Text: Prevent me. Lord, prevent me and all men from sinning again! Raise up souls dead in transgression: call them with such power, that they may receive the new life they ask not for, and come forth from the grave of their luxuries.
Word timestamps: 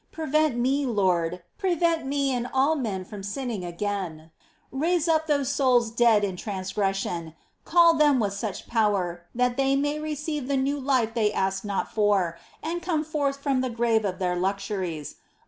Prevent 0.11 0.57
me. 0.57 0.83
Lord, 0.83 1.43
prevent 1.59 2.07
me 2.07 2.31
and 2.31 2.47
all 2.51 2.75
men 2.75 3.05
from 3.05 3.21
sinning 3.21 3.63
again! 3.63 4.31
Raise 4.71 5.07
up 5.07 5.29
souls 5.45 5.91
dead 5.91 6.23
in 6.23 6.35
transgression: 6.37 7.35
call 7.65 7.93
them 7.93 8.19
with 8.19 8.33
such 8.33 8.65
power, 8.67 9.27
that 9.35 9.57
they 9.57 9.75
may 9.75 9.99
receive 9.99 10.47
the 10.47 10.57
new 10.57 10.79
life 10.79 11.13
they 11.13 11.31
ask 11.31 11.63
not 11.63 11.93
for, 11.93 12.39
and 12.63 12.81
come 12.81 13.03
forth 13.05 13.37
from 13.43 13.61
the 13.61 13.69
grave 13.69 14.03
of 14.03 14.17
their 14.17 14.35
luxuries. 14.35 15.17